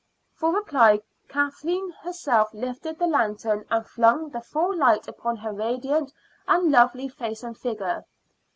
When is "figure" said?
7.55-8.05